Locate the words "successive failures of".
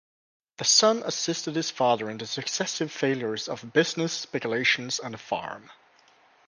2.25-3.71